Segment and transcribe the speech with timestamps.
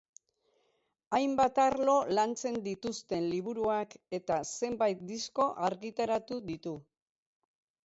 [1.17, 6.77] Hainbat arlo lantzen dituzten liburuak eta zenbait disko argitaratu ditu.